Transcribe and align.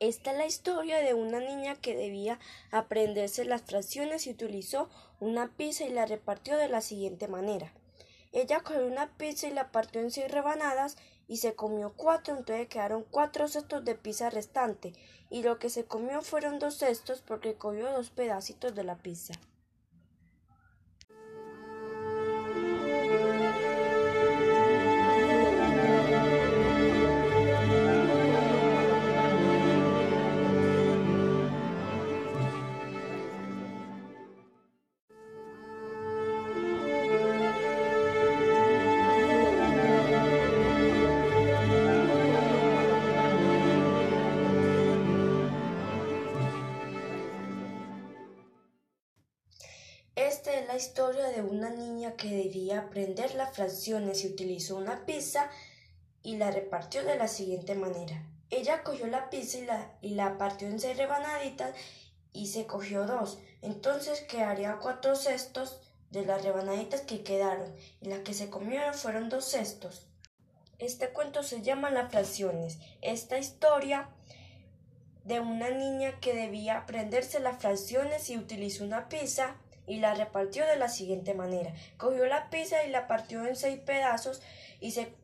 Esta 0.00 0.32
es 0.32 0.38
la 0.38 0.46
historia 0.46 0.98
de 0.98 1.14
una 1.14 1.40
niña 1.40 1.76
que 1.76 1.96
debía 1.96 2.40
aprenderse 2.72 3.44
las 3.44 3.62
fracciones 3.62 4.26
y 4.26 4.30
utilizó 4.30 4.90
una 5.20 5.56
pizza 5.56 5.84
y 5.84 5.90
la 5.90 6.04
repartió 6.04 6.56
de 6.56 6.68
la 6.68 6.80
siguiente 6.80 7.28
manera. 7.28 7.72
Ella 8.32 8.60
cogió 8.60 8.84
una 8.86 9.16
pizza 9.16 9.46
y 9.46 9.52
la 9.52 9.70
partió 9.70 10.00
en 10.00 10.10
seis 10.10 10.30
rebanadas 10.30 10.96
y 11.28 11.36
se 11.36 11.54
comió 11.54 11.94
cuatro, 11.96 12.36
entonces 12.36 12.68
quedaron 12.68 13.04
cuatro 13.08 13.46
cestos 13.46 13.84
de 13.84 13.94
pizza 13.94 14.30
restante 14.30 14.92
y 15.30 15.42
lo 15.42 15.58
que 15.58 15.70
se 15.70 15.84
comió 15.84 16.20
fueron 16.22 16.58
dos 16.58 16.74
cestos 16.74 17.22
porque 17.22 17.54
cogió 17.54 17.92
dos 17.92 18.10
pedacitos 18.10 18.74
de 18.74 18.84
la 18.84 18.96
pizza. 18.96 19.34
Esta 50.44 50.60
es 50.60 50.66
la 50.66 50.76
historia 50.76 51.28
de 51.28 51.40
una 51.40 51.70
niña 51.70 52.16
que 52.16 52.28
debía 52.28 52.80
aprender 52.80 53.34
las 53.34 53.56
fracciones 53.56 54.24
y 54.24 54.26
utilizó 54.26 54.76
una 54.76 55.06
pizza 55.06 55.48
y 56.22 56.36
la 56.36 56.50
repartió 56.50 57.02
de 57.02 57.16
la 57.16 57.28
siguiente 57.28 57.74
manera. 57.74 58.22
Ella 58.50 58.82
cogió 58.82 59.06
la 59.06 59.30
pizza 59.30 59.56
y 59.56 59.64
la, 59.64 59.96
y 60.02 60.10
la 60.10 60.36
partió 60.36 60.68
en 60.68 60.80
seis 60.80 60.98
rebanaditas 60.98 61.74
y 62.34 62.48
se 62.48 62.66
cogió 62.66 63.06
dos. 63.06 63.38
Entonces 63.62 64.20
quedaría 64.20 64.80
cuatro 64.82 65.16
cestos 65.16 65.80
de 66.10 66.26
las 66.26 66.44
rebanaditas 66.44 67.00
que 67.00 67.22
quedaron 67.22 67.74
y 68.02 68.10
las 68.10 68.18
que 68.18 68.34
se 68.34 68.50
comieron 68.50 68.92
fueron 68.92 69.30
dos 69.30 69.46
cestos. 69.46 70.08
Este 70.78 71.08
cuento 71.08 71.42
se 71.42 71.62
llama 71.62 71.90
Las 71.90 72.10
fracciones. 72.10 72.80
Esta 73.00 73.38
historia 73.38 74.10
de 75.24 75.40
una 75.40 75.70
niña 75.70 76.20
que 76.20 76.34
debía 76.34 76.76
aprenderse 76.76 77.40
las 77.40 77.62
fracciones 77.62 78.28
y 78.28 78.36
utilizó 78.36 78.84
una 78.84 79.08
pizza 79.08 79.56
y 79.86 79.98
la 79.98 80.14
repartió 80.14 80.66
de 80.66 80.76
la 80.76 80.88
siguiente 80.88 81.34
manera. 81.34 81.74
Cogió 81.96 82.26
la 82.26 82.50
pizza 82.50 82.84
y 82.84 82.90
la 82.90 83.06
partió 83.06 83.46
en 83.46 83.56
seis 83.56 83.78
pedazos 83.78 84.42
y 84.80 84.92
se, 84.92 85.14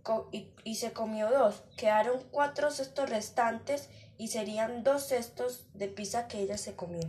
y, 0.64 0.74
se 0.76 0.92
comió 0.92 1.30
dos. 1.30 1.62
Quedaron 1.76 2.22
cuatro 2.30 2.70
cestos 2.70 3.08
restantes 3.08 3.88
y 4.18 4.28
serían 4.28 4.82
dos 4.82 5.08
cestos 5.08 5.66
de 5.74 5.88
pizza 5.88 6.28
que 6.28 6.40
ella 6.40 6.58
se 6.58 6.74
comió. 6.74 7.08